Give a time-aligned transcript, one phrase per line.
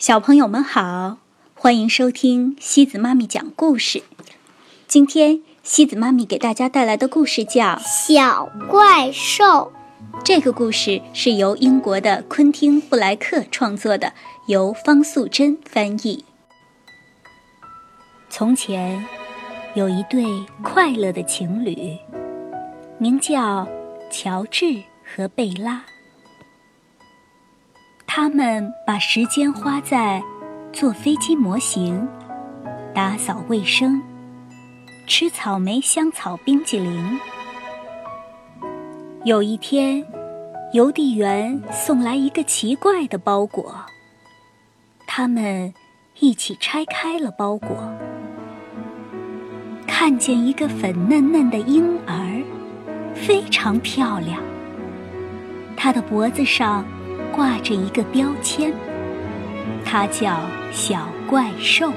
[0.00, 1.18] 小朋友们好，
[1.54, 4.02] 欢迎收听西子妈咪讲故事。
[4.88, 7.62] 今天西子妈咪给大家带来的故事叫
[8.08, 9.44] 《小怪兽》。
[10.24, 14.14] 这个故事是由英国的昆汀·布莱克创作的，
[14.46, 16.24] 由方素珍翻译。
[18.30, 19.04] 从前，
[19.74, 20.24] 有一对
[20.62, 21.98] 快乐的情侣，
[22.96, 23.68] 名叫
[24.10, 25.84] 乔治和贝拉。
[28.12, 30.20] 他们把时间花在
[30.72, 32.08] 做飞机模型、
[32.92, 34.02] 打扫卫生、
[35.06, 37.20] 吃草莓香草冰激凌。
[39.24, 40.04] 有一天，
[40.72, 43.72] 邮递员送来一个奇怪的包裹，
[45.06, 45.72] 他们
[46.18, 47.76] 一起拆开了包裹，
[49.86, 52.42] 看见一个粉嫩嫩的婴儿，
[53.14, 54.42] 非常漂亮。
[55.76, 56.84] 他的脖子上。
[57.32, 58.72] 挂着一个标签，
[59.84, 60.40] 它叫
[60.72, 61.92] 小怪兽。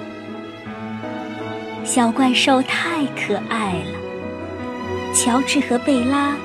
[1.84, 6.36] 小怪兽太可爱了，乔治和贝拉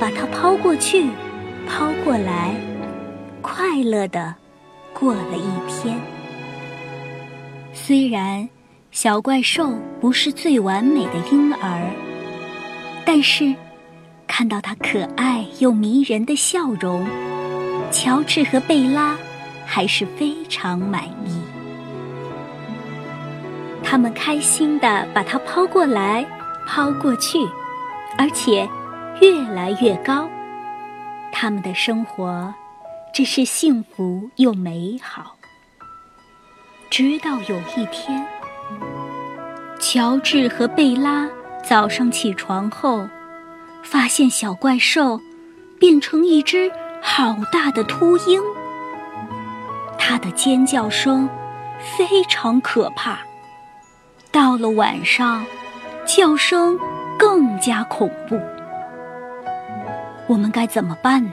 [0.00, 1.06] 把它抛过去，
[1.68, 2.54] 抛过来，
[3.40, 4.34] 快乐的
[4.92, 5.98] 过了一天。
[7.72, 8.48] 虽然
[8.90, 11.90] 小怪兽不是最完美的婴儿，
[13.04, 13.54] 但是
[14.26, 17.06] 看到它可爱又迷人的笑容。
[17.90, 19.16] 乔治和贝拉
[19.64, 21.40] 还是非常满意，
[23.82, 26.24] 他们开心地把它抛过来、
[26.66, 27.38] 抛过去，
[28.16, 28.68] 而且
[29.20, 30.28] 越来越高。
[31.32, 32.52] 他们的生活
[33.12, 35.36] 只是幸福又美好。
[36.90, 38.26] 直到有一天，
[39.78, 41.28] 乔治和贝拉
[41.62, 43.06] 早上起床后，
[43.82, 45.20] 发现小怪兽
[45.78, 46.70] 变成一只。
[47.02, 48.40] 好大的秃鹰！
[49.98, 51.28] 它的尖叫声
[51.96, 53.18] 非常可怕。
[54.30, 55.44] 到了晚上，
[56.06, 56.78] 叫声
[57.18, 58.38] 更加恐怖。
[60.26, 61.32] 我们该怎么办呢？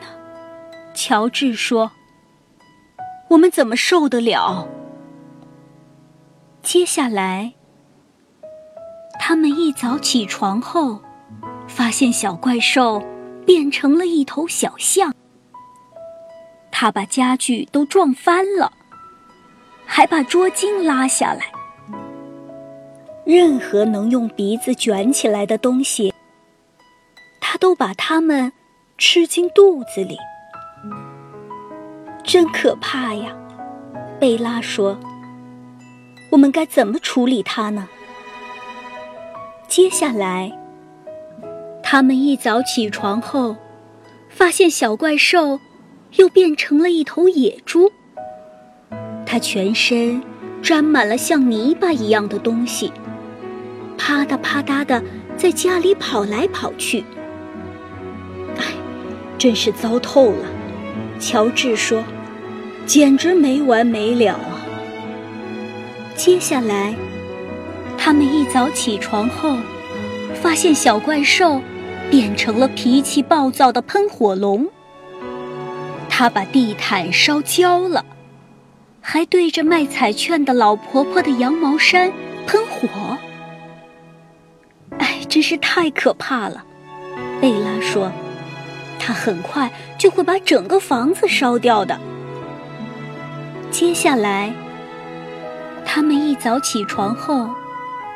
[0.93, 1.91] 乔治说
[3.29, 4.67] ：“我们怎么受得了？”
[6.61, 7.53] 接下来，
[9.19, 11.01] 他们一早起床后，
[11.67, 13.03] 发现小怪兽
[13.45, 15.14] 变成了一头小象。
[16.77, 18.69] 他把家具都撞翻了，
[19.85, 21.45] 还把桌巾拉下来。
[23.23, 26.13] 任何能用鼻子卷起来的东西，
[27.39, 28.51] 他都把它们
[28.97, 30.17] 吃进肚子里。
[32.25, 33.33] 真可怕呀！
[34.19, 34.99] 贝拉说
[36.29, 37.87] ：“我们该怎么处理它呢？”
[39.69, 40.51] 接下来，
[41.81, 43.55] 他们一早起床后，
[44.27, 45.57] 发现小怪兽。
[46.17, 47.91] 又变成了一头野猪，
[49.25, 50.21] 它全身
[50.61, 52.91] 沾满了像泥巴一样的东西，
[53.97, 55.03] 啪嗒啪嗒的
[55.35, 57.03] 在家里跑来跑去。
[58.57, 58.63] 哎，
[59.37, 60.45] 真是糟透了！
[61.19, 62.03] 乔治说
[62.85, 64.61] ：“简直没完没了啊！”
[66.15, 66.95] 接下来，
[67.97, 69.57] 他们一早起床后，
[70.33, 71.61] 发现小怪兽
[72.09, 74.67] 变成了脾气暴躁的喷火龙。
[76.17, 78.05] 他把地毯烧焦了，
[79.01, 82.09] 还对着卖彩券的老婆婆的羊毛衫
[82.47, 83.17] 喷火。
[84.97, 86.63] 哎，真是太可怕了！
[87.41, 88.09] 贝拉说
[88.97, 91.99] ：“他很快就会把整个房子烧掉的。”
[93.69, 94.53] 接下来，
[95.83, 97.49] 他们一早起床后，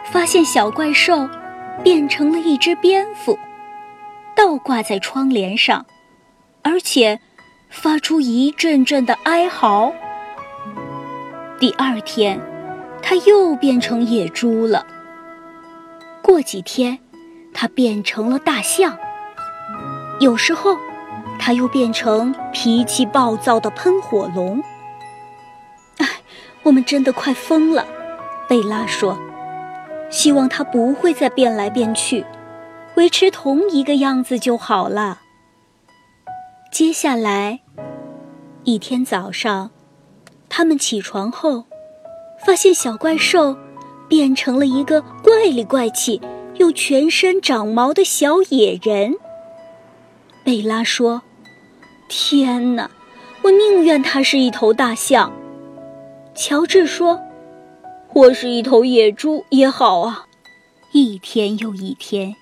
[0.09, 1.29] 发现小怪兽
[1.83, 3.37] 变成了一只蝙蝠，
[4.33, 5.85] 倒挂在窗帘上，
[6.61, 7.19] 而且。
[7.69, 9.93] 发出一阵阵的哀嚎。
[11.59, 12.39] 第二天，
[13.01, 14.85] 它又变成野猪了。
[16.21, 16.99] 过几天，
[17.53, 18.97] 它变成了大象。
[20.19, 20.77] 有时候，
[21.37, 24.61] 它又变成脾气暴躁的喷火龙。
[25.97, 26.07] 哎，
[26.63, 27.85] 我们真的快疯了，
[28.47, 29.17] 贝拉说。
[30.09, 32.25] 希望它不会再变来变去，
[32.95, 35.21] 维持同一个样子就好了。
[36.71, 37.59] 接下来，
[38.63, 39.71] 一天早上，
[40.47, 41.65] 他们起床后，
[42.45, 43.57] 发现小怪兽
[44.07, 46.21] 变成了一个怪里怪气
[46.55, 49.15] 又全身长毛的小野人。
[50.45, 51.21] 贝拉说
[52.07, 52.89] ：“天哪，
[53.41, 55.33] 我宁愿它是一头大象。”
[56.35, 57.19] 乔治说
[58.07, 60.25] ：“或是一头野猪也好啊。”
[60.93, 62.33] 一天又一天，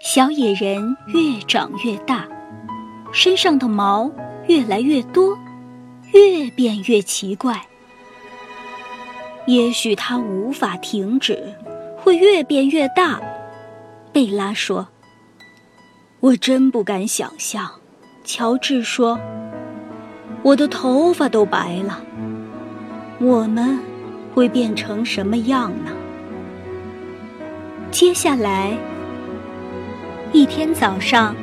[0.00, 2.28] 小野人越长越大。
[3.14, 4.10] 身上的毛
[4.48, 5.38] 越来越多，
[6.12, 7.62] 越变越奇怪。
[9.46, 11.54] 也许它无法停止，
[11.96, 13.20] 会越变越大。
[14.12, 14.88] 贝拉说
[16.18, 17.70] ：“我真不敢想象。”
[18.26, 19.16] 乔治说
[20.42, 22.02] ：“我的头发都白了，
[23.20, 23.78] 我们
[24.34, 25.92] 会变成什么样呢？”
[27.92, 28.76] 接下来
[30.32, 31.36] 一天早上，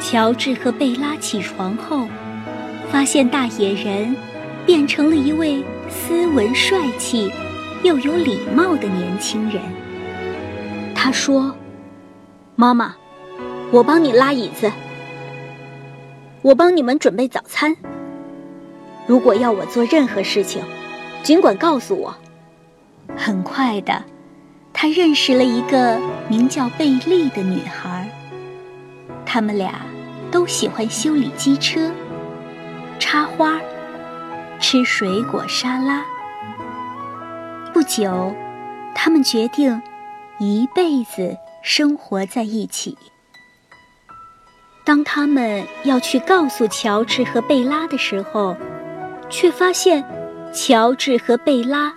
[0.00, 2.06] 乔治和贝拉起床后，
[2.90, 4.16] 发现大野人
[4.64, 7.30] 变成了一位斯文帅气
[7.82, 9.60] 又有礼貌的年轻人。
[10.94, 11.54] 他说
[12.56, 12.94] ：“妈妈，
[13.70, 14.70] 我帮你拉椅子，
[16.42, 17.76] 我帮你们准备早餐。
[19.06, 20.62] 如果要我做任何事情，
[21.22, 22.14] 尽管告诉我。”
[23.16, 24.04] 很快的。
[24.72, 25.98] 他认识了一个
[26.28, 28.08] 名叫贝利的女孩，
[29.26, 29.80] 他们俩
[30.30, 31.90] 都喜欢修理机车、
[32.98, 33.58] 插花、
[34.60, 36.04] 吃水果沙拉。
[37.72, 38.34] 不久，
[38.94, 39.80] 他们决定
[40.38, 42.96] 一辈子生活在一起。
[44.84, 48.56] 当他们要去告诉乔治和贝拉的时候，
[49.28, 50.04] 却发现
[50.52, 51.92] 乔治和贝拉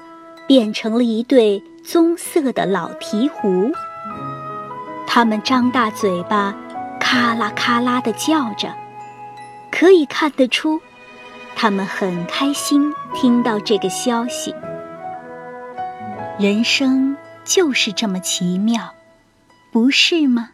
[0.48, 1.63] 变成了一对。
[1.84, 3.74] 棕色的老鹈鹕，
[5.07, 6.56] 它们张大嘴巴，
[7.12, 8.74] 咔啦咔啦地叫着，
[9.69, 10.80] 可以看得出，
[11.58, 14.56] 他们很开心听到这个消息。
[16.40, 18.94] 人生就是这么奇妙，
[19.74, 20.52] 不是吗？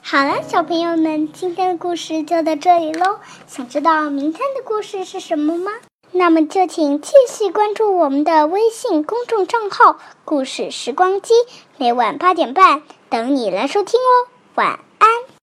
[0.00, 3.18] 好了，小朋友们，今天的故事就到这里喽。
[3.46, 5.72] 想知道明天的故事是什么吗？
[6.10, 11.34] 那么就请继续关注我们的微信公众账号“故事时光机”，
[11.76, 14.32] 每晚八点半等你来收听哦。
[14.54, 14.80] 晚。
[15.08, 15.28] Bye.